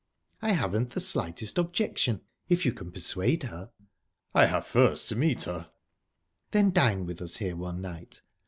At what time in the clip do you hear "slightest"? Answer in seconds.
0.99-1.59